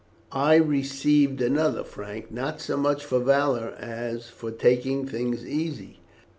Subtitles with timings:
[0.31, 5.99] "I received another, Frank; not so much for valour as for taking things easy."